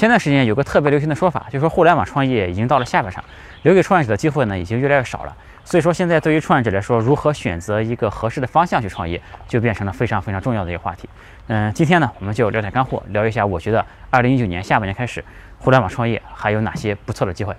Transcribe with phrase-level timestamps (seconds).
[0.00, 3.22] 前段时间有个特别流行的说法，就是说互联网创业已经到了下半场，
[3.64, 5.36] 留给创业者的机会呢已经越来越少了。
[5.62, 11.06] 所以说，现在对于创业者来说，如何选择一个合适的方向去创业，就变成了非常非常重要的一个话题。
[11.48, 15.22] 嗯，今天呢，我们就聊点干货，聊一下我觉得二零一九年下半年开始，
[15.58, 17.54] 互联网创业还有哪些不错的机会。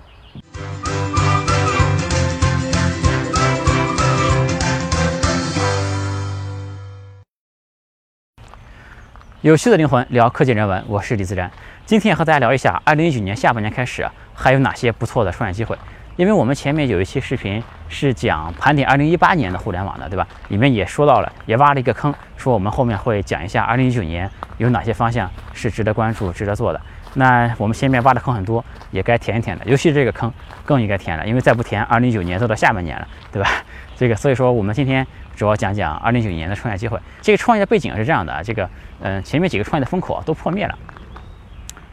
[9.42, 11.50] 有趣的灵魂聊科技人文，我是李自然。
[11.84, 15.76] 今天和大家聊一下，二零一九年下半年开始还有哪些不错的创业机会。
[16.14, 20.24] 因为我们前面有一期视频是讲盘点二零一八年的互联网的，对吧？
[20.46, 26.80] 里面也说到了，也挖了一个坑，说我们后面会讲一下二零一九年有哪些方向是值得关注、值得做的。
[27.14, 30.32] 那我们前面挖的坑很多，也该填一填的，尤其这个坑
[30.64, 33.50] 更应该填了，因为再不填，二零一九年都到下半年了，对吧？
[33.96, 36.98] 这个，所以说我们今天主要讲讲二零一九年的创业机会。
[37.20, 38.68] 这个创业的背景是这样的啊，这个。
[39.04, 40.78] 嗯，前面几个创业的风口都破灭了，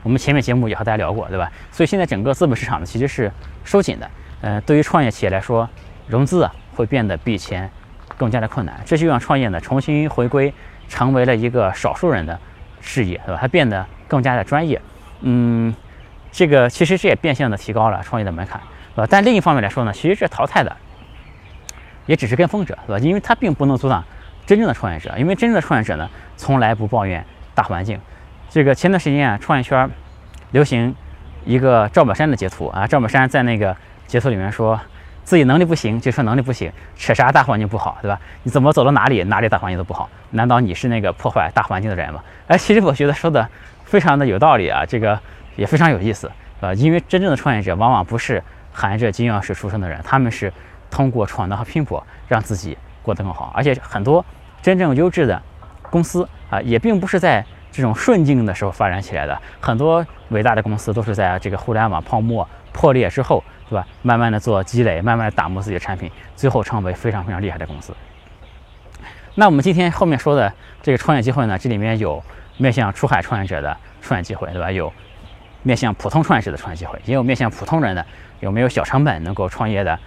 [0.04, 1.52] 我们前面节目也和大家聊过，对吧？
[1.72, 3.32] 所以现在整个资本市场呢其实是
[3.64, 4.08] 收紧的。
[4.42, 5.68] 嗯，对于创业企业来说，
[6.06, 7.68] 融资啊会变得比以前
[8.16, 10.54] 更加的困难，这就让创业呢重新回归
[10.88, 12.40] 成为了一个少数人的
[12.80, 13.40] 事业，对吧？
[13.42, 14.80] 它变得更加的专业。
[15.22, 15.74] 嗯，
[16.32, 18.62] 这个其实这也变相的提高了创业的门槛，
[18.94, 19.08] 对吧？
[19.10, 20.78] 但另一方面来说呢，其实这淘汰的
[22.10, 23.00] 也只是跟风者，对吧？
[23.06, 24.04] 因为他并不能阻挡。
[24.48, 28.00] 真正的创业者，因为真正的创业者呢，从来不抱怨大环境。
[28.50, 29.88] 这个前段时间啊，创业圈
[30.50, 30.96] 流行
[31.46, 34.80] 一个赵本山的截图啊，赵本山在那个截图里面说
[35.24, 38.20] 自己能力不行，就说能力不行，扯啥大环境不好，对吧？
[38.42, 40.10] 你怎么走到哪里，哪里大环境都不好？
[40.32, 42.24] 难道你是那个破坏大环境的人吗？
[42.48, 43.48] 哎，其实我觉得说的
[43.86, 45.20] 非常的有道理啊，这个
[45.56, 48.42] 也非常有意思啊，因为真正的创业者往往不是
[48.74, 50.52] 含着金钥匙出生的人，他们是
[50.90, 54.24] 通过闯荡和拼搏让自己过得更好，而且很多。
[54.62, 55.42] 真正优质的
[55.84, 59.42] 公司啊，也并不是在这种顺境的时候发展起来的。
[59.62, 63.88] 很多伟大的公司都是在这个互联网泡沫破裂之后，对吧？
[64.02, 67.96] 慢慢的做积累，慢慢的打磨自己的产品，最后成为非常非常厉害的公司。
[69.36, 72.22] 那我们今天后面说的这个创业机会呢，这里面有
[72.58, 74.70] 面向出海创业者的创业机会，对吧？
[74.70, 74.92] 有
[75.64, 78.06] 面向普通创业者的创业机会，也有面向普通人的
[78.42, 79.98] 有没有小成本能够创业的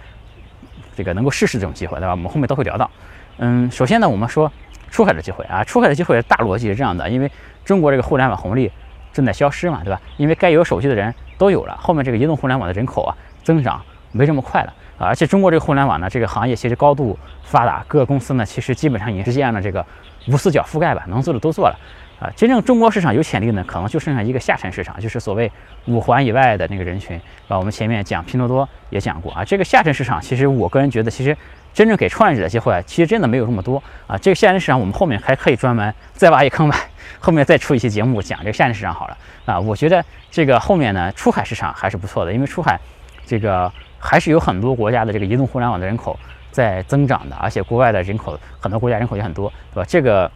[0.95, 2.11] 这个能够试试这种机会，对吧？
[2.11, 2.89] 我们后面都会聊到。
[3.37, 4.51] 嗯，首先呢，我们说
[4.89, 7.31] 出海的机会啊，出海的机会大逻辑是这样的，因为
[7.65, 8.71] 中国这个互联网红利
[9.11, 9.99] 正在消失嘛，对吧？
[10.17, 19.85] 因为该有手机的人都有了，后面这个移动互联网的人口啊增长没这么快了，而且中国这个互联网呢，这个行业其实高度发达，各个公司呢其实基本上已经实现了这个
[20.27, 21.75] 无死角覆盖吧，能做的都做了
[22.19, 22.31] 啊。
[22.35, 25.51] 真正中国市场有潜力呢，可能就剩下一个下沉市场，就是所谓
[25.85, 27.57] 五环以外的那个人群啊。
[27.57, 31.35] 我们前面讲拼多多也讲过啊，这个下沉市场其实我个人觉得其实。
[31.73, 34.15] 真正给创业者的机会，其实真的没有这么多啊！
[34.15, 36.77] 这个下沉市场，我们后面还可以专门再挖一坑吧，
[37.19, 39.59] 后面再出一期节目讲这个下沉市场好了啊！
[39.59, 42.79] 我觉得这个后面呢，出海市场还是不错的，因为出海
[43.25, 46.15] 这个还是有很多国家的这个移动互联网的人口
[46.51, 49.85] 在增长的，而且国外的人口很多国家人口也很多，对吧？
[49.89, 50.31] 这个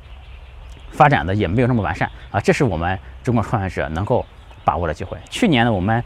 [0.91, 4.25] 发展的也没有那么完善啊，这是我们中国创业者能够
[4.63, 5.17] 把握的机会。
[5.29, 6.03] 去年呢，我们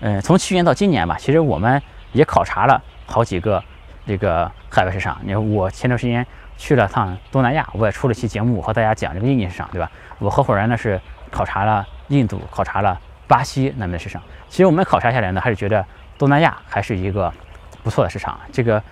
[0.00, 1.80] 嗯，从去年到今年吧，其实我们
[2.12, 3.62] 也考察了好几个。
[4.04, 6.26] 这个海外市场，你看我前段时间
[6.56, 9.88] 去了趟东南亚，我也出了期节目和大家讲这个印尼市场，对吧？
[10.18, 11.00] 我合伙人呢是
[11.30, 14.20] 考察了印度，考察了巴西那边的市场。
[14.48, 15.86] 其实我们考察下来呢，还是觉得
[16.18, 17.32] 东南亚还是一个
[17.84, 18.36] 不错的市场。
[18.50, 18.82] 这个，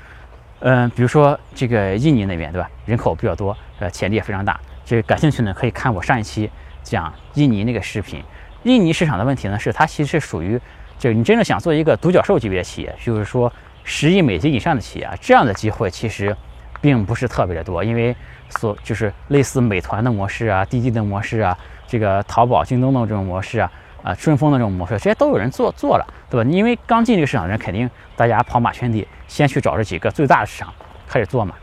[0.60, 2.70] 嗯，比如说这个印尼那边，对吧？
[2.86, 4.58] 人口比较多，呃，潜力也非常大。
[4.84, 6.50] 这感兴趣呢，可以看我上一期
[6.82, 8.22] 讲印尼那个视频。
[8.62, 10.60] 印尼市场的问题呢，是它其实是属于，
[10.98, 13.52] 就你真正想做一个独角兽级别的企业，就是说。
[13.82, 16.36] 十亿美金以上的企业啊，这样的机会其实
[16.82, 18.14] 并不是特别的多，因为
[18.50, 23.72] 所就是类似美团的模式啊、滴滴的模式啊、这个淘宝、京东的这种模式啊、
[24.02, 26.50] 啊顺丰的这种模式，这些都有人做做了，对吧？
[26.50, 30.72] 因为刚进这个市场的人，肯定大家跑马圈地，先去找这几个最大的市场
[31.08, 31.54] 开始做嘛。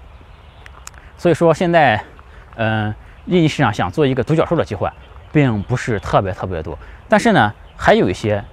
[1.18, 2.03] 所以说现在，
[2.56, 2.94] 嗯，
[3.25, 4.90] 印尼市场想做一个独角兽的机会，
[5.31, 6.78] 并不是特别特别多，
[7.09, 8.44] 但是呢，还有一些。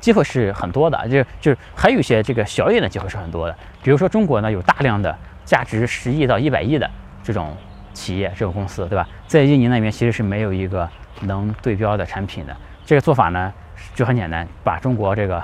[0.00, 3.56] 机会是很多的，就就是还有一些这个小一点的机会是很多的。
[3.82, 5.16] 比如说中国呢，有大量的
[5.46, 6.90] 价值十亿到一百亿的
[7.22, 7.56] 这种
[7.94, 9.08] 企业、这种公司，对吧？
[9.26, 10.86] 在印尼那边其实是没有一个
[11.22, 12.54] 能对标的产品的。
[12.84, 13.52] 这个做法呢
[13.94, 15.42] 就很简单，把中国这个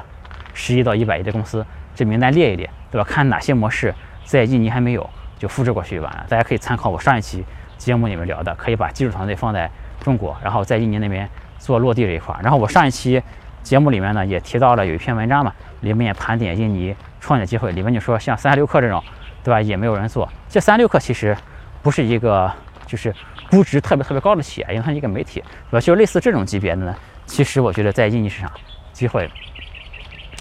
[0.55, 1.65] 十亿到一百亿的公司
[1.95, 3.05] 这名单列一列，对吧？
[3.09, 3.95] 看哪些模式
[4.25, 5.09] 在印尼还没有，
[5.39, 6.27] 就复制过去就完了。
[6.29, 7.45] 大家可以参考我上一期
[7.79, 9.71] 节目里面聊的，可以把技术团队放在
[10.01, 11.29] 中国，然后在印尼那边
[11.59, 12.35] 做落地这一块。
[12.43, 13.23] 然后我上一期。
[13.63, 19.05] 节目里面呢也提到了有一篇文章嘛，里面也盘点印尼创业机会，里面就说像三六氪这种，
[19.45, 19.61] 对吧？
[19.61, 20.27] 也没有人做。
[20.49, 21.37] 这三六氪其实
[21.83, 22.51] 不是一个
[22.87, 23.15] 就是
[23.51, 25.79] 估值特别特别高的企业，因为它是一个媒体，对吧？
[25.79, 26.97] 就类似这种级别的呢，
[27.31, 28.51] 其实我觉得在印尼市场
[28.93, 29.31] 机会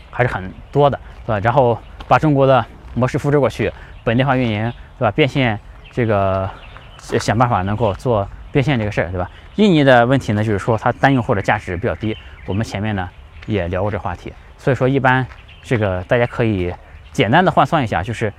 [0.09, 1.39] 还是很多的，对吧？
[1.43, 2.65] 然后把中国的
[2.95, 3.71] 模式复制过去，
[4.03, 5.11] 本地化运营，对吧？
[5.11, 5.57] 变现
[5.91, 6.49] 这个
[6.97, 9.29] 想办法能够做变现这个事儿，对吧？
[9.57, 13.07] 印尼的问题呢，就是说它单用户的价值比较低，我们前面呢
[13.45, 15.25] 也聊过这话题，所以说一般
[15.61, 16.73] 这个大家可以
[17.11, 18.33] 简单的换算一下，就是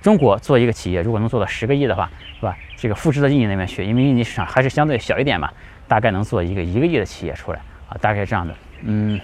[0.00, 2.10] 中国做一个企业如果能做到十个亿的话，
[2.40, 2.56] 是吧？
[2.74, 5.50] 这个复制到印尼那边去，因为印尼市场还是相对小一点嘛，
[5.86, 7.60] 大概能做一个一个亿的企业出来。
[7.92, 8.54] 啊，大概是这样的，
[8.84, 9.20] 嗯，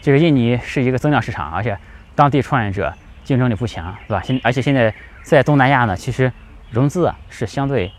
[0.00, 1.78] 这个印尼是一个增量市场，而且
[2.16, 4.22] 当地创业者竞争力不强，对吧？
[4.24, 6.32] 现而且现在在东南亚呢，其实
[6.70, 7.92] 融资啊是相对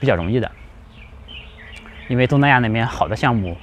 [0.00, 0.50] 比较容易的，
[2.08, 3.56] 因为东南亚那边好的项目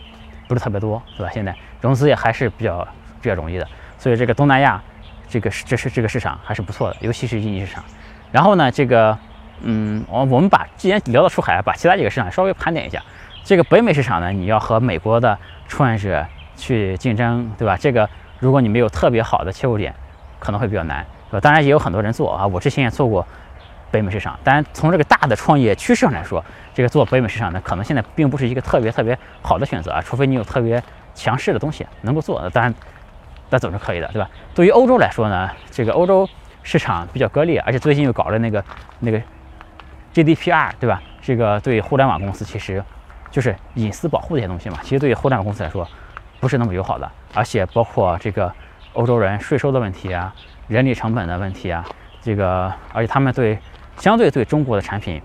[0.47, 1.31] 不是特别多，对吧？
[1.33, 2.87] 现在融资也还是比较
[3.21, 3.67] 比较容易的，
[3.97, 4.81] 所以这个东南亚
[5.27, 7.83] 这个这是这个市场还是不错的，尤其是印尼市场。
[8.31, 9.17] 然后呢，这个
[9.61, 13.03] 嗯，我我们把既然聊到出海，把其他几个市场稍微盘点一下。
[13.49, 15.35] 这个北美市场呢，你要和美国的
[15.67, 16.23] 创业者
[16.55, 17.75] 去竞争，对吧？
[17.75, 18.07] 这个
[18.37, 19.91] 如果你没有特别好的切入点，
[20.37, 21.39] 可能会比较难，对吧？
[21.41, 23.25] 当然也有很多人做啊，我之前也做过
[23.89, 24.39] 北美市场。
[24.43, 30.79] 但从这个大的创业趋势上来说，这个做北美市场呢，可能现在并不是一个特别特别好的选择啊，除非你有特别
[31.15, 32.71] 强势的东西能够做，当然
[33.49, 34.29] 那总是可以的，对吧？
[34.53, 36.29] 对于欧洲来说呢，这个欧洲
[36.61, 38.63] 市场比较割裂，而且最近又搞了那个
[38.99, 39.19] 那个
[40.13, 41.01] GDPR，对吧？
[41.19, 42.83] 这个对互联网公司其实。
[43.31, 45.87] 就是隐私保护这些东西嘛，其实对于互联网公司来说，
[46.39, 48.51] 不是那么友好的，而且包括这个
[48.93, 50.33] 欧洲人税收的问题啊，
[50.67, 51.85] 人力成本的问题啊，
[52.21, 53.59] 这个而且他们对
[53.97, 55.21] 相对对中国的产品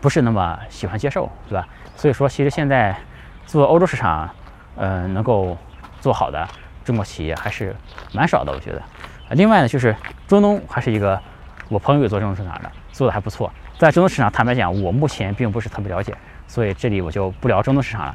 [0.00, 1.66] 不是那么喜欢接受，对吧？
[1.96, 2.94] 所以说，其实现在
[3.46, 4.28] 做欧洲市场，
[4.76, 5.56] 呃，能够
[6.00, 6.46] 做好的
[6.84, 7.74] 中国企业还是
[8.12, 8.82] 蛮少的，我觉得。
[9.30, 9.96] 另外呢，就是
[10.26, 11.18] 中东还是一个
[11.68, 13.50] 我朋友也做中东市场的，做的还不错。
[13.78, 16.14] 在中东市场，坦白讲，我目前并不是特别了解。
[16.46, 18.14] 所以这里我就不聊中东市场了，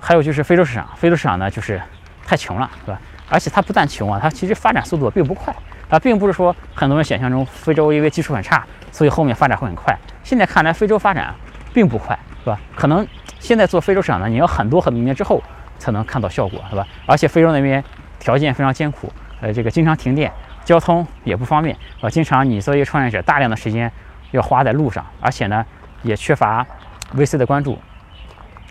[0.00, 1.80] 还有就是非洲市场，非洲市场呢就是
[2.26, 3.00] 太穷了，是吧？
[3.28, 5.54] 而且它不但穷啊，它其实发展速度并不快，
[5.88, 9.96] 它并不是说很多人想象中非洲因为基础很差，所以后面发展会很快。
[10.22, 11.34] 现在看来非洲发展
[11.72, 12.60] 并不快，是吧？
[12.74, 13.06] 可能
[13.38, 15.42] 现在做非洲市场呢，你要很多很多年之后
[15.78, 16.86] 才能看到效果，是吧？
[17.06, 17.82] 而且非洲那边
[18.18, 20.32] 条件非常艰苦，呃，这个经常停电，
[20.64, 23.90] 交通也不方便，啊，经常你作为创业者大量的时间
[24.32, 25.64] 要花在路上，而且呢
[26.02, 26.66] 也缺乏。
[27.16, 27.78] VC 的关注，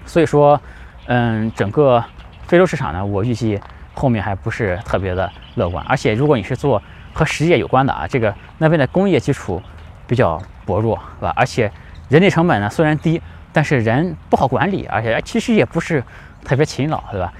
[0.06, 0.59] 所以说，
[1.07, 2.03] 嗯，整个
[2.47, 3.59] 非洲市场呢，我预计
[3.94, 5.83] 后面还不是特别的乐观。
[5.88, 6.81] 而且，如果你是做
[7.13, 9.62] 和实业有关的啊，这个那边的工业基础
[10.07, 11.33] 比较薄弱，是吧？
[11.36, 11.71] 而且
[12.07, 13.21] 人力成本呢虽然低，
[13.51, 16.03] 但是人不好管理，而且其实也不是
[16.45, 17.33] 特别勤劳，对吧？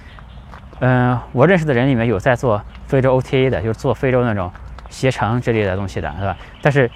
[0.82, 4.52] 嗯，我认识的人里面有在做非洲 OTA 的，就是做非洲那种
[4.90, 6.36] 携程之类的东西的，是吧？
[6.62, 6.90] 但是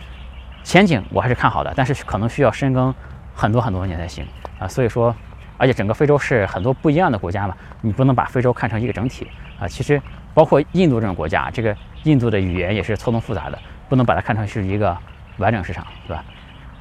[0.64, 2.94] 前景我还是看好的，但是可能需要深耕。
[3.34, 4.26] 很多很多年才行
[4.60, 5.16] 啊，所以说，
[5.58, 9.28] 而且整个非洲是很多不一样的国家嘛，你不能把非洲看成一个整体
[9.60, 9.68] 啊。
[9.68, 10.02] 其实
[10.34, 13.60] 包括印度这种国家，这个印度的语言也是错综复杂的，
[13.90, 14.96] 不能把它看成是一个
[15.38, 16.24] 完整市场，对吧？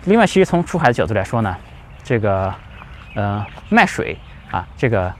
[0.04, 1.56] 另外，其实从出海的角度来说呢，
[2.02, 2.52] 这个
[3.14, 4.16] 呃卖水
[4.50, 5.12] 啊，这个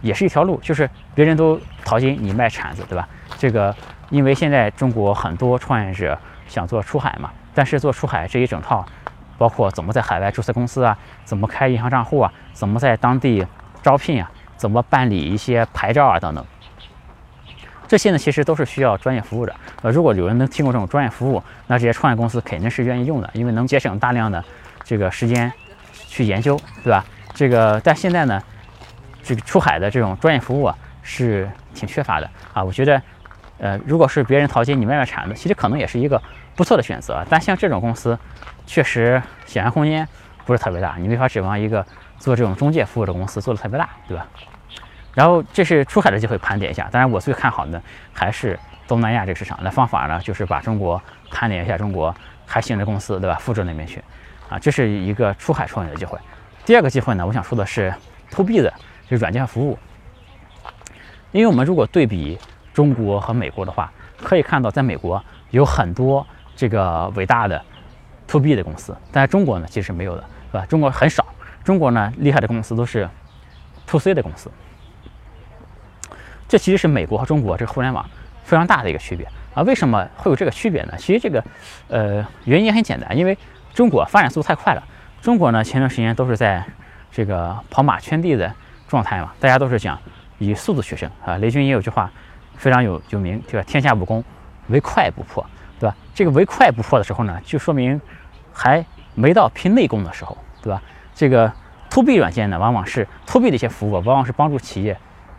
[0.00, 3.08] 也是一条路，就是别人都淘金，你卖铲子，对吧？
[3.36, 3.74] 这个
[4.10, 8.86] 因为现在中国很多创业者想做出海嘛，但是做出海这一整套。
[9.38, 13.46] 包括怎么在海外注册公司啊，怎么开银行账户啊，怎么在当地
[13.82, 16.44] 招聘啊，怎么办理一些牌照啊等等，
[17.86, 19.54] 这些呢其实都是需要专业服务的。
[19.82, 24.44] 呃，如果有人能提供这种专业服务，那这些创业公司肯定是愿意用的，因为能节省大量的
[24.82, 25.50] 这个时间
[26.08, 27.04] 去研究，对吧？
[27.34, 28.42] 这个但现在呢，
[29.22, 32.64] 这个出海的这种专业服务啊是挺缺乏的啊。
[32.64, 33.00] 我觉得，
[33.58, 36.20] 呃，如果是别人淘金，你卖卖铲子，其实可能也是一个
[36.54, 37.24] 不错的选择。
[37.28, 38.18] 但像这种公司。
[38.70, 40.06] 确实，想象空间
[40.44, 41.82] 不是特别大，你没法指望一个
[42.18, 44.26] 做这种中介服务的公司做的特别大，对吧？
[45.14, 46.86] 然后这是出海的机会，盘点一下。
[46.92, 49.58] 当然，我最看好的还是东南亚这个市场。
[49.62, 53.38] 那方法呢，就是把中国盘点一下中国还行的公司，对吧？
[53.40, 54.04] 复制那边去，
[54.50, 56.18] 啊，这是一个出海创业的机会。
[56.66, 57.90] 第二个机会呢，我想说的是
[58.30, 58.70] to B 的，
[59.08, 59.78] 就是软件服务。
[61.32, 62.38] 因为我们如果对比
[62.78, 63.92] 中国和美国的话，
[64.22, 65.20] 可以看到，在美国
[65.50, 67.60] 有很多这个伟大的。
[68.28, 70.66] to B 的公司，但是中国呢其实是没有的，是吧？
[70.66, 71.26] 中国很少，
[71.64, 73.08] 中国呢厉害的公司都是
[73.86, 74.50] to C 的公司。
[76.46, 78.04] 这其实是美国和中国这个互联网
[78.44, 79.62] 非常大的一个区别啊。
[79.62, 80.94] 为什么会有这个区别呢？
[80.98, 81.42] 其实这个
[81.88, 83.36] 呃原因很简单，因为
[83.72, 84.82] 中国发展速度太快了。
[85.22, 86.62] 中国呢前段时间都是在
[87.10, 88.54] 这个跑马圈地的
[88.86, 89.98] 状态嘛，大家都是讲
[90.36, 91.38] 以速度取胜啊。
[91.38, 92.12] 雷军也有句话
[92.58, 93.64] 非常有有名，对吧？
[93.66, 94.22] 天下武功，
[94.66, 95.42] 唯快不破，
[95.80, 95.96] 对吧？
[96.14, 97.98] 这个唯快不破的时候呢，就说明。
[98.60, 98.84] 还
[99.14, 100.82] 没到拼内功的时候，对吧？
[101.14, 101.52] 这个
[101.88, 104.98] to B 软件呢，往往是 to B 的一些服务，往往是帮助企业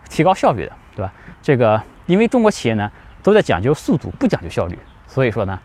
[0.09, 1.11] 提高效率的，对吧？
[1.41, 2.89] 这个因为中国企业呢
[3.21, 5.59] 都在讲究速度，不讲究效率，所以说呢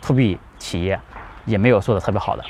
[0.00, 1.00] ，to B 企业
[1.44, 2.44] 也没有做的特别好的。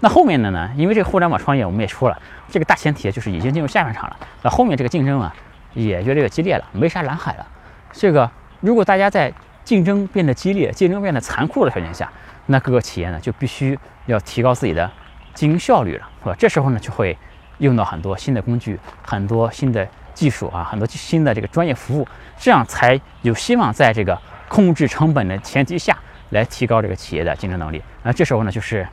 [0.00, 0.70] 那后面的呢？
[0.76, 4.16] 因为这个互联网创业我们也说了，这个大前提就是已经进入下半场了。
[4.42, 5.34] 那后面这个竞争啊
[5.76, 7.46] 也越来越激烈了，没啥蓝海了。
[7.92, 8.28] 这个
[8.60, 12.10] 如果大家在竞争变得激烈、竞争变得残酷的条件下，
[12.46, 14.90] 那各个企业呢就必须要提高自己的
[15.34, 16.34] 经营效率了，是吧？
[16.36, 17.16] 这时候呢就会
[17.58, 25.96] 用到很多新的工具、很多新的技术啊、很多新的这个专业服务，这样才有希望在这个控制成本的前提下
[26.30, 27.80] 来提高这个企业的竞争能力。
[28.02, 28.86] 那这时候呢就是。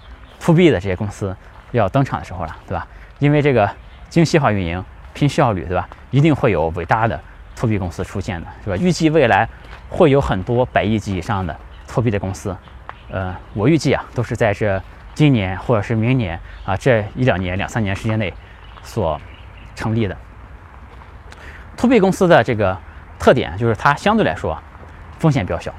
[0.46, 1.34] to B 的这些公司
[1.72, 2.86] 要登场的时候了，对吧？
[3.20, 3.70] 因为这个
[4.10, 4.84] 精细化运营、
[5.14, 5.88] 拼效率，对吧？
[6.12, 7.20] 一定会有伟大的
[7.56, 8.76] to B 公司出现的，是吧？
[8.78, 9.48] 预计未来
[9.90, 11.56] 会有很多百亿级以上的
[11.88, 12.56] to B 的公司，
[13.10, 14.82] 呃，我预计啊，都是在这
[15.14, 18.34] 今年或者是明年啊这一两年、两三年时间内
[18.82, 19.20] 所
[19.76, 20.18] 成立的。
[21.78, 22.78] to B 公司的这个
[23.18, 24.58] 特点就是它相对来说
[25.20, 25.74] 风险比较小，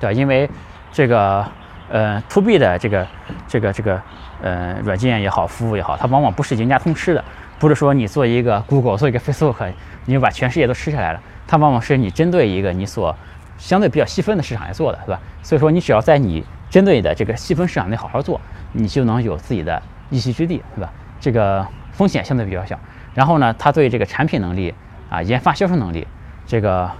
[0.00, 0.12] 对吧？
[0.12, 0.48] 因为
[0.92, 1.46] 这个。
[1.92, 3.04] 呃，to B 的这个
[3.48, 4.00] 这个这个
[4.40, 7.24] 呃软件也好，服务也好，它往往不是赢家通吃的，
[7.60, 9.72] 不是说你做一个 Google，做一个 Facebook，
[10.06, 11.20] 你就把全世界都吃下来了。
[11.46, 13.14] 它往往是你针对一个你所
[13.58, 15.20] 相对比较细分的市场来做的，是吧？
[15.42, 18.40] 所以说你只要在你针对的这个细分市场内好好做，
[18.72, 20.90] 你就能有自己的一席之地，是吧？
[21.20, 22.76] 这个风险相对比较小。
[23.14, 24.74] 然后呢，它对这个产品能力
[25.10, 26.06] 啊，研发销售能力，
[26.46, 26.90] 这个。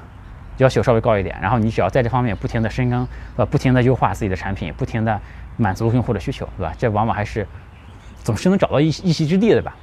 [0.59, 5.19] 要求稍微高一点，然后你只要在这方面不停的深耕，呃，不停的优化自己的产品，不停的
[5.57, 6.75] 满足用户的需求，对吧？
[6.77, 7.47] 这往往还是
[8.23, 9.75] 总是能找到一一席之地的吧。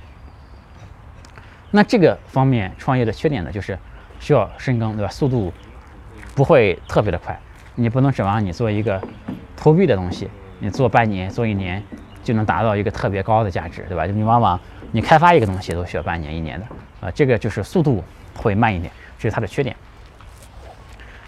[1.72, 3.78] 那这个方面创业的缺点呢，就是
[4.20, 5.12] 需要深耕，对吧？
[5.12, 5.54] 速度
[6.36, 7.38] 不会特别的快，
[7.76, 9.02] 你不能指望你做一个
[9.56, 11.84] 投币的东西，你做半年、做一年
[12.24, 14.06] 就能达到一个特别高的价值，对吧？
[14.06, 14.60] 你往往
[14.92, 16.66] 你开发一个东西都需要半年、一年的，
[17.02, 18.04] 啊，这个就是速度
[18.36, 19.76] 会慢一点，这是它的缺点。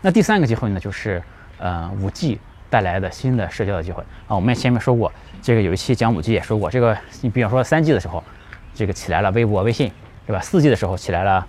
[0.02, 1.22] 那第三个机会呢，就是
[1.58, 4.36] 呃五 G 带来的新的社交的机会啊。
[4.36, 8.24] 我们前面说过，这个有一期讲五 G 也说过，这个你比方说三 G 的时候，
[8.74, 9.92] 这个起来了微博、微信，
[10.30, 10.40] 对吧？
[10.40, 11.44] 四 G 的时候起来了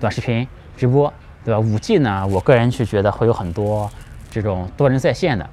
[0.00, 1.12] 短视频直播，
[1.44, 1.60] 对吧？
[1.60, 3.90] 五 G 呢，我个人是觉得会有很多
[4.30, 5.50] 这种多人在线的，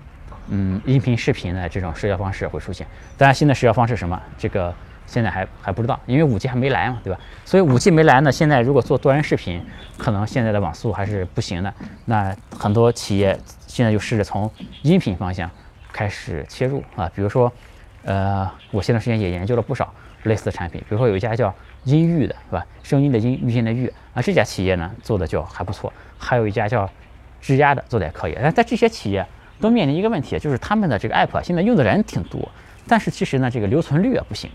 [0.47, 2.87] 嗯，音频、视频的这种社交方式会出现。
[3.17, 4.73] 当然，新的社交方式什么这个。
[5.05, 7.19] 现在还还不知道，因为五 G 还没来嘛，对吧？
[7.43, 9.59] 所以五 G 没来呢，现在如果做多人视频，
[9.97, 11.73] 可能现在的网速还是不行的。
[12.05, 14.47] 那很多企业现在就试着从
[14.83, 15.49] 音频方向
[15.91, 17.51] 开始切入啊，比如说，
[18.03, 19.91] 呃，我前段时间也研究了不少
[20.25, 21.51] 类似的产品，比如说有一家叫
[21.83, 22.65] 音域的，是吧？
[22.83, 25.91] 声音的音，语音的域啊，这家企业呢做的就还不错。
[26.17, 26.89] 还有一家叫
[27.41, 28.37] 智压的，做的也可以。
[28.41, 29.25] 但在这些企业
[29.59, 32.49] 都面临一个问题，就是他们的这个 app 现在用的人挺多，
[32.87, 34.49] 但是其实呢，这个留存率啊不行。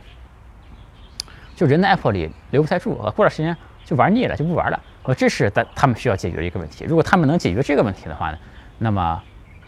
[1.57, 4.83] 就人在 App 里留不太住，啊，过段时间就玩腻了，就不玩了。
[5.04, 6.85] 呃，这是他他们需要解决的一个问题。
[6.85, 8.38] 如果他们能解决这个问题的话呢，
[8.78, 9.23] 那么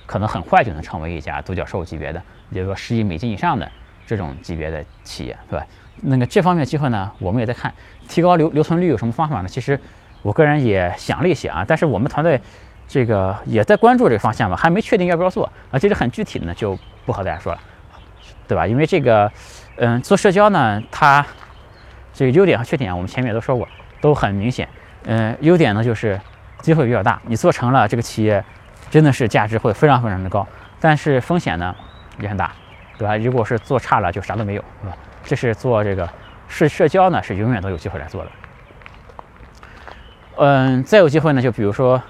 [0.04, 2.20] 可能很快就能成为一家独角兽级别的，
[2.50, 3.70] 比如说十亿美金以上的
[4.04, 5.66] 这种级别的企业，对吧？
[6.02, 7.72] 那个这方面的机会呢，我们也在看，
[8.08, 9.48] 提高留留存率有什么方法呢？
[9.48, 9.78] 其实
[10.22, 12.40] 我个人也想了一些啊，但是我们团队
[12.86, 15.78] 这个也在关注这个方向吧，还没确定要不要做啊。
[15.78, 17.60] 其实很具体的呢，就不和大家说了，
[18.46, 18.66] 对吧？
[18.66, 19.30] 因为这个，
[19.76, 21.24] 嗯，做社交呢，它
[22.12, 23.66] 这个优点和缺点，我们前面也都说过，
[24.00, 24.68] 都很明显。
[25.04, 26.20] 嗯，优点呢就是
[26.60, 28.44] 机会比较大，你做成了这个企业，
[28.90, 30.46] 真的是价值会非常非常的高。
[30.80, 31.74] 但是风险呢
[32.20, 32.52] 也很大，
[32.98, 33.16] 对吧？
[33.16, 34.96] 如果是做差了，就啥都没有，是吧？
[35.26, 36.08] 这是做这个
[36.48, 38.30] 社社交呢，是永远都有机会来做的。
[40.38, 42.02] 嗯，再有机会呢，就比如说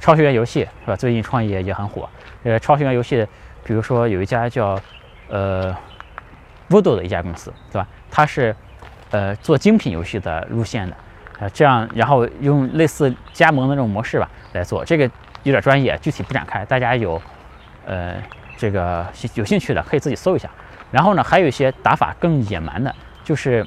[0.00, 0.96] 超学员游戏，是吧？
[0.96, 2.08] 最近创业也很火。
[2.42, 3.26] 呃，超学员游戏，
[3.64, 4.78] 比如说有一家叫
[5.28, 5.74] 呃
[6.68, 7.88] Voodoo 的一家公司，对吧？
[8.10, 8.54] 它是。
[9.12, 10.96] 呃，做精品游戏的路线的，
[11.38, 15.04] 呃，这样，然后用类似加盟的这种模式吧来做，这个
[15.44, 17.22] 有点专业，具体不展开，大家有，
[17.86, 18.16] 呃，
[18.56, 20.50] 这个有兴趣的可以自己搜一下。
[20.90, 23.66] 然后呢，还有一些打法更野蛮的，就是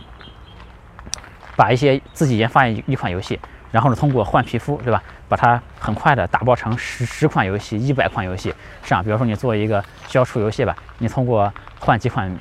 [1.56, 3.40] 把一些自己研发一一款游戏，
[3.72, 12.36] 然后呢，通过换皮肤，对吧，把它很快的打包成十十款游戏、一百款游戏，这样，比如说你做一个消除游戏吧，你通过换几款。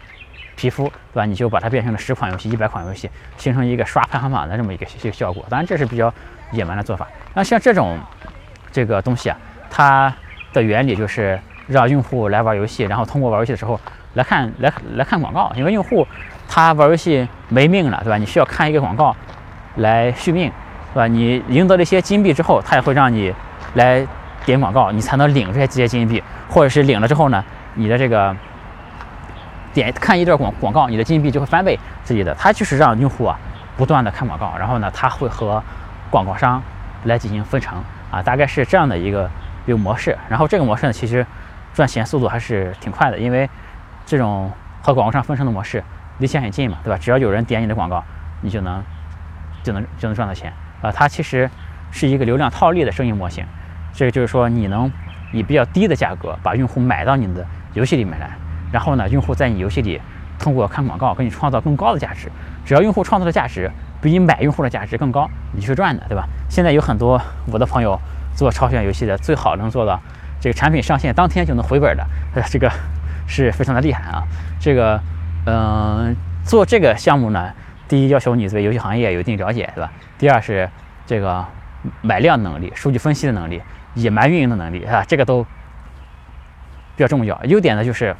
[0.60, 1.24] 皮肤对吧？
[1.24, 5.46] 你就把它变成了十款游戏、一百款游戏，形成一个刷排行榜的这么一个一个效果。
[5.48, 6.12] 当然，这是比较
[6.50, 7.06] 野蛮的做法。
[7.32, 7.96] 那像这种
[8.72, 9.38] 这个东西啊，
[9.70, 10.12] 它
[10.52, 13.80] 的原理就是让用户来玩游戏，然后通过玩游戏的时候
[14.14, 15.52] 来看来来看广告。
[15.56, 16.06] 因为用户
[16.48, 18.16] 他玩游戏没命了，对吧？
[18.16, 19.14] 你需要看一个广告
[19.76, 20.50] 来续命，
[20.92, 21.06] 对吧？
[21.06, 23.34] 你赢得了一些金币之后，他也会让你
[23.74, 24.06] 来
[24.44, 28.34] 点广告，你才能领这些这些金币，或者是领了之后呢，你的这个。
[29.74, 31.78] 点看一段广广告，你的金币就会翻倍。
[32.02, 33.38] 自己的，它就是让用户啊
[33.76, 35.62] 不断的看广告，然后呢，他会和
[36.10, 36.60] 广告商
[37.04, 39.30] 来进行分成啊，大概是这样的一个
[39.66, 40.16] 一个模式。
[40.28, 41.24] 然后这个模式呢，其实
[41.74, 43.48] 赚钱速度还是挺快的，因为
[44.08, 44.50] 这种
[44.82, 45.84] 和广告商分成的模式
[46.16, 46.98] 离钱很近嘛，对吧？
[46.98, 48.02] 只要有人点你的广告，
[48.40, 48.82] 你就能
[49.62, 50.50] 就能就能赚到钱
[50.80, 50.90] 啊。
[50.90, 51.48] 它其实
[51.90, 53.44] 是一个流量套利的生意模型，
[53.92, 54.90] 这个就是说你能
[55.30, 58.30] 以比较低的价格把用户买到你的游戏里面来，
[58.72, 60.00] 然后呢，用户在你游戏里
[60.38, 62.30] 通过看广告给你创造更高的价值。
[62.64, 66.26] 只要用户创造的价值比你买用户的价值更高，你是赚的，对吧？
[66.48, 67.20] 现在有很多
[67.52, 68.00] 我的朋友
[68.34, 70.00] 做超选游戏的，最好能做到
[70.40, 72.06] 这个产品上线当天就能回本的，
[72.48, 72.70] 这个
[73.28, 74.24] 是非常的厉害啊。
[74.58, 75.00] 这个，
[75.46, 77.52] 嗯，做这个项目呢，
[77.86, 79.92] 第一要求你对游戏行业有一定了解，对吧？
[80.18, 80.68] 第二是
[81.06, 81.44] 这个
[82.02, 83.62] 买量能力、数据分析的能力、
[83.94, 85.44] 野蛮运营的能力啊，这个都
[86.96, 87.40] 比较重要。
[87.44, 88.16] 优点呢就是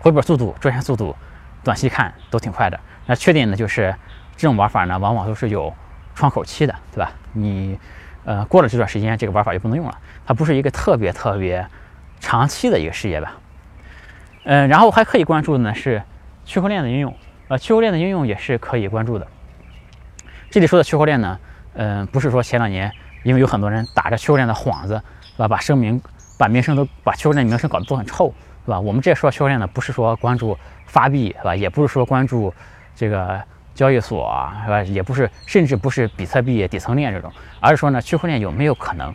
[0.00, 1.16] 回本速度、赚钱速度，
[1.64, 2.78] 短期看都挺快的。
[3.06, 3.94] 那缺点呢，就是
[4.36, 5.72] 这种玩法呢，往往都是有
[6.14, 7.12] 窗口期的，对吧？
[7.32, 7.78] 你
[8.24, 11.66] 呃过了这段时间，这个玩法就不能用了，它不是一个特别特别
[12.20, 13.32] 长期的一个事业吧？
[14.48, 16.00] 嗯，然后还可以关注的呢是
[16.44, 17.12] 区块链的应用，
[17.48, 19.26] 呃，区块链的应用也是可以关注的。
[20.50, 21.38] 这里说的区块链呢，
[21.74, 22.90] 嗯，不是说前两年
[23.24, 25.48] 因为有很多人打着区块链的幌子，是吧？
[25.48, 26.00] 把声名、
[26.38, 28.32] 把名声都把区块链名声搞得都很臭，
[28.64, 28.78] 是吧？
[28.78, 31.56] 我们这说区块链呢，不是说关注发币，是吧？
[31.56, 32.54] 也不是说关注。
[32.98, 33.38] 这个
[33.74, 34.32] 交易所，
[34.64, 34.82] 是吧？
[34.84, 39.14] 也不是，甚至不是比特币底层链这种，而是说呢，区块链有没有可能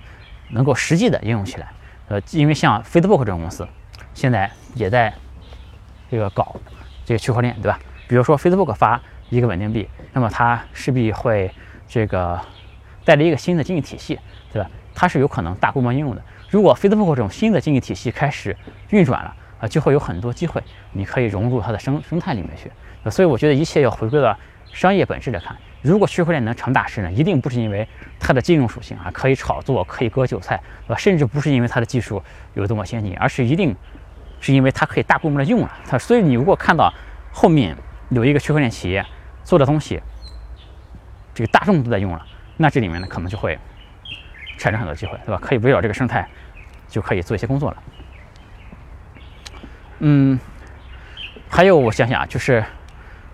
[0.50, 1.72] 能够实际的应用起来？
[2.10, 3.68] 呃，因为像 Facebook 这种公司，
[4.14, 5.14] 现在也在
[6.10, 6.56] 这个搞
[7.06, 7.80] 这个区块链，对吧？
[8.08, 11.50] 比如说 Facebook 发一个稳定币，那么它势必会
[11.88, 12.40] 这个
[13.06, 14.20] 带来一个新的经济体系，
[14.52, 14.70] 对吧？
[14.94, 16.22] 它是有可能大规模应用的。
[16.50, 18.56] 如果 Facebook 这种新的经济体系开始
[18.90, 22.70] 运转了啊，就会有很多机会，你可以融入它的生生态里面去。
[23.10, 24.38] 所以我觉得一切要回归到
[24.74, 25.56] 商业本质来看。
[25.82, 27.88] 如果区块链能成大事呢，一定不是因为
[28.20, 30.98] 它的金融属性啊，可以炒作，可以割韭菜，对吧？
[30.98, 32.22] 甚至不是因为它的技术
[32.54, 33.76] 有多么先进，而是一定
[34.42, 35.98] 是因为它可以大规模的用了它。
[35.98, 36.94] 所以你如果看到
[37.32, 37.78] 后面
[38.10, 39.06] 有一个区块链企业
[39.46, 40.02] 做的东西，
[41.34, 42.26] 这个大众都在用了，
[42.58, 43.58] 那这里面呢可能就会
[44.58, 45.40] 产生很多机会，对吧？
[45.42, 46.28] 可以围绕这个生态
[46.90, 47.78] 就可以做一些工作了。
[50.00, 50.38] 嗯，
[51.50, 52.62] 还有我想想啊，就是。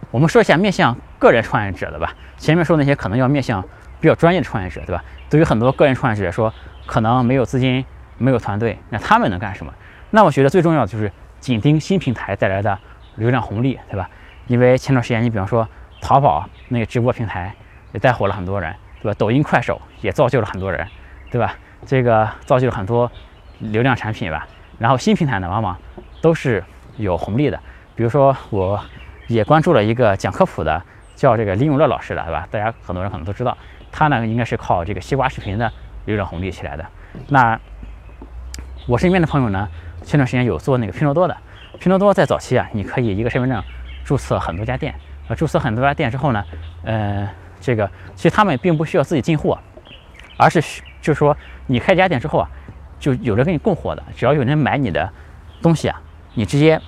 [0.09, 2.15] 我们说一下面向个人创业者的吧。
[2.37, 3.61] 前面说那些可能要面向
[3.99, 5.03] 比较专业的创业者，对吧？
[5.29, 6.51] 对于很多个人创业者来说，
[6.85, 7.85] 可能没有资金、
[8.17, 9.73] 没有团队，那他们能干什么？
[10.09, 12.77] 那我觉得最重要的就是紧盯新平台带来的
[13.15, 14.09] 流量红利，对吧？
[14.47, 15.67] 因为前段时间，你比方说
[16.01, 17.53] 淘宝那个直播平台
[17.93, 19.15] 也带火了很多人，对吧？
[19.17, 20.87] 抖音、快手也造就了很多人，
[21.31, 21.55] 对吧？
[21.85, 23.11] 这个造就了很多
[23.59, 24.47] 流量产品吧。
[24.79, 25.77] 然后新平台呢，往往
[26.21, 26.63] 都是
[26.97, 27.59] 有红利的，
[27.95, 28.81] 比如说我。
[29.27, 30.81] 也关注了一个讲科普的，
[31.13, 32.47] 叫这个李永乐老师的，对吧？
[32.49, 33.57] 大家很多人可能都知道，
[33.91, 35.69] 他呢应该是靠这个西瓜视频的
[36.05, 36.85] 流量红利起来的。
[37.27, 37.59] 那
[38.87, 39.67] 我身边的朋友呢，
[40.07, 41.35] 前段时间有做那个拼多多的，
[41.79, 43.61] 拼多多在早期啊，你可以一个身份证
[44.05, 44.95] 注册很多家店，
[45.27, 46.43] 呃，注册很多家店之后呢，
[46.83, 49.59] 呃，这个其实他们并不需要自己进货，
[50.37, 50.61] 而是
[51.01, 52.49] 就是说你开家店之后啊，
[52.97, 55.11] 就有人给你供货的，只要有人买你的
[55.61, 56.01] 东西啊，
[56.33, 56.81] 你直接。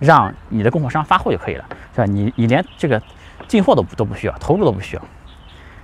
[0.00, 2.04] 让你的供货商发货就可以了，是吧？
[2.04, 3.02] 你你连这个
[3.48, 5.02] 进货都不都不需要，投入都不需要。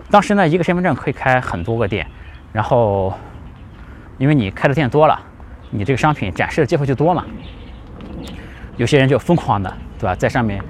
[0.08, 2.06] 当时呢，一个身份证可以开很多个店，
[2.52, 3.12] 然后
[4.16, 5.20] 因为你开的店多了，
[5.70, 7.24] 你这个商品展示的机会就多嘛。
[8.76, 10.14] 有些人就疯狂的，对吧？
[10.14, 10.62] 在上面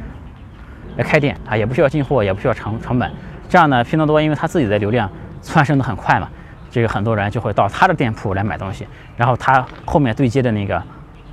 [0.96, 3.11] 来开店啊，也不需要进货，也不需要成成本。
[3.48, 6.28] 这样呢，拼多多因为它自己的流量蹿升的很快嘛，
[6.70, 10.83] 这个很多人就会到他的店铺来买东西，然后他后面对接的那个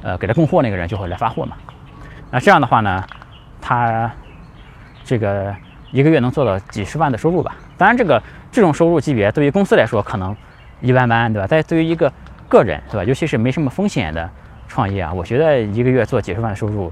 [0.01, 1.57] 呃给他供货那个人就会来发货嘛。
[2.29, 3.03] 那这样的话呢，
[3.59, 4.09] 他
[5.03, 5.53] 这个
[5.91, 7.55] 一个月能做到几十万的收入吧？
[7.77, 8.21] 当然，这个
[8.51, 10.33] 这种收入级别对于公司来说可能
[10.79, 11.47] 一般般，对吧？
[11.49, 12.11] 但对于一个
[12.51, 13.03] 个人，对吧？
[13.05, 14.29] 尤其是没什么风险的
[14.67, 16.91] 创业啊，我觉得一个月做几十万的收入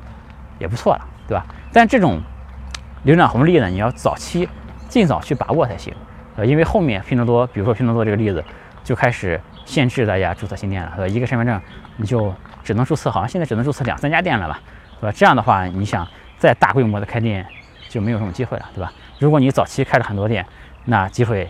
[0.57, 1.45] 也不错了，对吧？
[1.73, 2.21] 但这种
[3.03, 4.47] 流量红利呢，你要早期
[4.87, 5.93] 尽早去把握才行，
[6.37, 8.41] 呃，因为后面拼多多，比如说拼多多这个例子，
[8.83, 11.13] 就开始限制大家注册新店了，对吧？
[11.13, 11.61] 一个身份证
[11.97, 14.61] 你就只能注册，好像现在只能注册两三家店了吧？
[15.01, 15.13] 对吧？
[15.15, 17.45] 这样的话，你想再大规模的开店
[17.89, 18.91] 就没有什么机会了，对吧？
[19.19, 20.45] 如果你早期开了很多店，
[20.85, 21.49] 那机会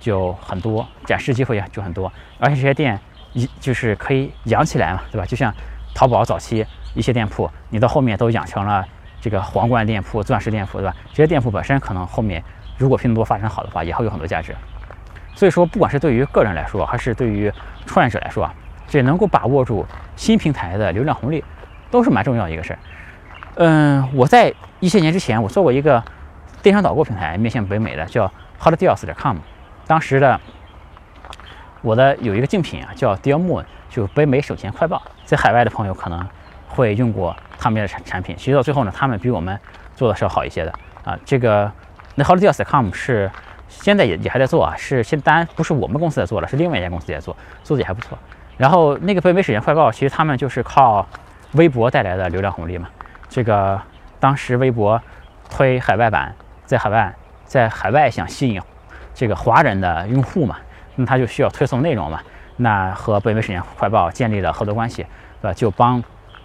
[0.00, 2.98] 就很多，展示机会也就很多，而且这些店
[3.32, 5.24] 一就是可以养起来嘛，对吧？
[5.26, 5.52] 就像
[5.94, 8.84] 淘宝早期一些店铺，你到后面都养成了
[9.20, 10.96] 这个皇冠店铺、钻石店铺，对吧？
[11.10, 12.42] 这些店铺本身可能后面
[12.76, 14.54] 如果拼多多发展好的话，也会有很多价值。
[15.34, 17.52] 所以说，不管是对于个人来说，还是对于
[17.86, 18.54] 创业者来说啊，
[18.88, 21.42] 这能够把握住新平台的流量红利。
[21.90, 22.78] 都是蛮重要的一个事儿。
[23.56, 26.00] 嗯，我在一些年之前，我做过一个
[26.62, 29.38] 电商导购平台，面向北美的，叫 hotdeals.com。
[29.88, 30.40] 当时的
[31.82, 36.26] 我的有一个竞品啊，叫 Deal Moon，就北美省钱快报，在海外的朋友可能
[36.68, 38.36] 会用过他们的产产品。
[38.36, 39.58] 其实到最后呢，他们比我们
[39.96, 40.72] 做的是要好一些的
[41.04, 41.18] 啊。
[41.24, 41.70] 这个
[42.14, 43.30] 那 HolidayDeals.com 是
[43.68, 48.18] 现在也也还在做啊，是现当然不是我们公司在做了，是另外一家公司在做，做的也还不错。
[48.58, 51.06] 然后那个北美省钱快报，其实他们就是靠
[51.52, 52.88] 微博带来的流量红利嘛。
[53.28, 53.80] 这个
[54.18, 55.00] 当时微博
[55.48, 56.34] 推海外版，
[56.66, 57.14] 在海外
[57.46, 58.60] 在海外想吸引
[59.14, 60.56] 这个华人的用户嘛。
[60.96, 62.20] 那他就需要推送内容嘛？
[62.56, 65.02] 那和北美省钱快报建立了合作关系，
[65.40, 65.54] 对吧？
[65.54, 66.02] 就帮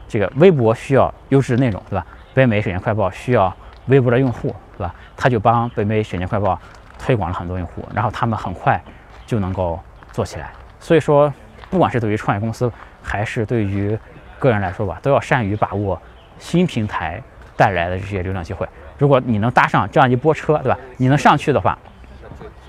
[0.07, 2.05] 这个微博需要优质内容，对吧？
[2.33, 3.53] 北美省钱快报需要
[3.87, 4.95] 微博的用户，对吧？
[5.17, 6.57] 他就帮北美省钱快报
[6.97, 8.81] 推广了很多用户，然后他们很快
[9.25, 9.77] 就能够
[10.13, 10.51] 做起来。
[10.79, 11.33] 所以说，
[11.69, 12.71] 不管是对于创业公司
[13.03, 13.97] 还是对于
[14.39, 16.01] 个人来说吧，都要善于把握
[16.39, 17.21] 新平台
[17.57, 18.65] 带来的这些流量机会。
[18.97, 20.77] 如果你能搭上这样一波车，对吧？
[20.95, 21.77] 你能上去的话，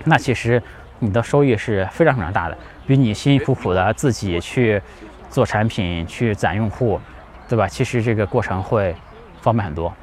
[0.03, 0.61] 那其实。
[0.99, 4.81] 你的收益是非常非常大的，比你辛辛苦苦的自己去
[5.29, 6.99] 做产品、去攒用户，
[7.47, 7.67] 对吧？
[7.67, 8.95] 其实这个过程会
[9.41, 9.93] 方便很多，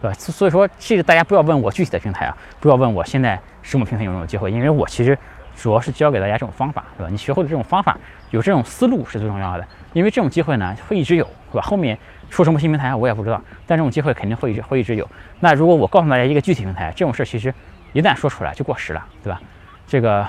[0.00, 0.14] 对吧？
[0.14, 5.18] 所以说，这个大家不要问我具体的平台啊，不要问我现在什么平台有没有机会，因为我其实
[5.56, 7.08] 主要是教给大家这种方法，对吧？
[7.10, 7.98] 你学会了这种方法，
[8.30, 11.62] 有这种思路是最重要的，因为这种机会呢会一直有，对吧？
[11.62, 11.98] 后面
[12.30, 15.08] 出什么新平台我也不知道，但这种机会肯定会一直会一直有。
[15.40, 17.52] 那如果我告诉大家一个具体平台，这种事其实
[17.92, 19.40] 一旦说出来就过时了，对吧？
[19.88, 20.28] 这个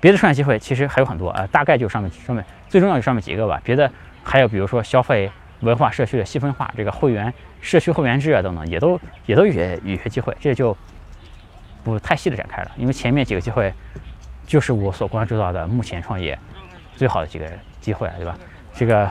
[0.00, 3.60] 别的创业机会其实还有很多啊，大概就上面上面最重要就上面几个吧。
[3.64, 3.90] 别的
[4.22, 10.76] 还有比如说消费文化社区的细分化，这个会员社区会员制啊等等，也都也都有些有些机会，这就
[11.82, 12.70] 不太细的展开了。
[12.76, 13.74] 因为前面几个机会
[14.46, 16.38] 就是我所关注到的目前创业
[16.94, 18.38] 最好的几个机会，对吧？
[18.72, 19.10] 这个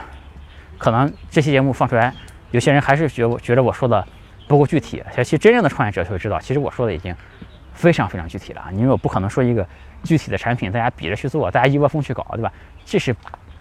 [0.78, 2.14] 可能这期节目放出来，
[2.52, 4.02] 有些人还是觉我觉得我说的
[4.46, 5.02] 不够具体。
[5.16, 7.14] 其实真正的创业者就会知道，其实我说的已经。
[7.78, 8.72] 非常非常具体了啊！
[8.72, 9.64] 因为我不可能说一个
[10.02, 12.52] 具体的产品，大家比着去做，大家一窝蜂去搞，对吧？
[12.84, 13.14] 这是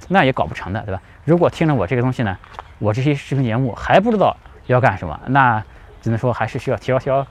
[0.08, 1.00] 那也搞不成的，对吧？
[1.24, 2.36] 如果听了我这个东西呢，
[2.80, 5.64] 我这些视频节目还不知道要干什么，那
[6.02, 7.28] 只能说还是需要提高提高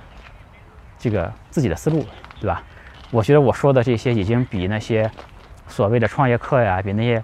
[0.97, 2.07] 这个自己的思路，
[2.41, 2.63] 对吧？
[3.11, 5.11] 我觉得我说的这些已经比那些
[5.67, 7.21] 所谓的创业课呀，比那些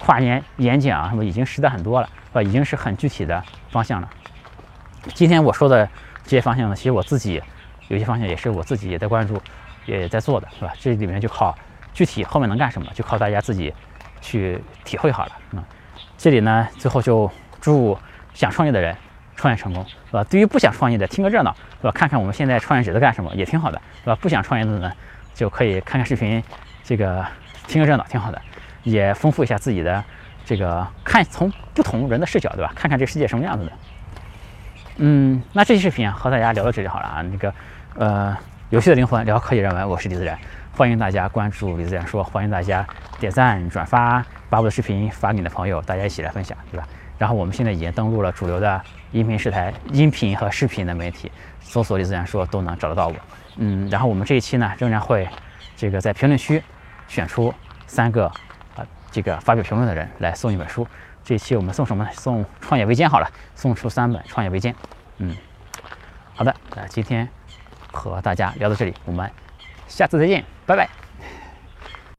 [0.00, 2.42] 跨年演讲什么已经实在很多了，是吧？
[2.42, 4.10] 已经是很具体的方向了。
[5.14, 5.88] 今天我说的
[6.24, 7.40] 这些方向呢，其实我自己。
[7.90, 9.36] 有些方向也是我自己也在关注，
[9.84, 10.72] 也在做的，是吧？
[10.78, 11.52] 这里面就靠
[11.92, 13.74] 具体后面能干什么，就靠大家自己
[14.20, 15.32] 去体会好了。
[15.50, 15.64] 嗯，
[16.16, 17.28] 这里呢，最后就
[17.60, 17.98] 祝
[18.32, 18.96] 想创业的人
[19.34, 20.22] 创业成功，是吧？
[20.22, 21.90] 对于不想创业的，听个热闹，是吧？
[21.90, 24.14] 看看我们现在创业者在干什么，也挺好的，是吧？
[24.20, 24.92] 不想创业的呢，
[25.34, 26.40] 就可以看看视频，
[26.84, 27.26] 这个
[27.66, 28.40] 听个热闹，挺好的，
[28.84, 30.04] 也丰富一下自己的
[30.44, 32.72] 这个看，从不同人的视角，对吧？
[32.76, 33.72] 看看这世界什么样子的。
[35.02, 37.52] 嗯，那这期视频啊，和大家聊到这里好了啊，那个。
[37.96, 38.36] 呃，
[38.70, 40.38] 有趣的灵魂聊科技人文，我是李自然，
[40.76, 42.86] 欢迎大家关注李自然说，欢迎大家
[43.18, 46.86] 点赞转发，把我的视频发给你的朋友，大家一起来分享，对吧？
[47.18, 53.14] 然后我们现在已经登录了主流的音频视台、音频和视频的媒体，搜索李自然说都能找得到我。
[53.56, 55.28] 嗯，然后我们这一期呢，仍然会
[55.76, 56.62] 这个在评论区
[57.08, 57.52] 选出
[57.88, 58.26] 三个
[58.76, 60.86] 啊这个发表评论的人来送一本书。
[61.24, 62.10] 这一期我们送什么呢？
[62.12, 64.72] 送《创业维艰》好了，送出三本《创业维艰》。
[65.18, 65.36] 嗯，
[66.36, 67.28] 好的，那今天。
[67.92, 69.30] 和大家聊到这里，我们
[69.88, 71.09] 下次再见，拜拜。